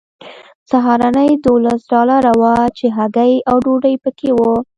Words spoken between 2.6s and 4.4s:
چې هګۍ او ډوډۍ پکې